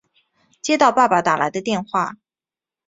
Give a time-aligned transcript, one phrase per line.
[0.63, 2.15] 接到爸爸打来的电话